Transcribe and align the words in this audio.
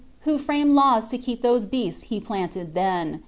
Who 0.21 0.39
frame'l 0.39 0.75
taw> 0.75 0.99
lo 1.11 1.17
keep 1.19 1.43
(hose 1.43 1.67
beaiu 1.67 2.01
he 2.01 2.19
planted 2.19 2.73
then. 2.73 3.19